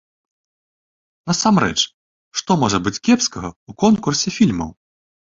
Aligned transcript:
Насамрэч, 1.31 1.75
што 2.41 2.51
можа 2.61 2.79
быць 2.87 2.93
кепскага 3.07 3.49
ў 3.69 3.71
конкурсе 3.83 4.29
фільмаў? 4.39 4.73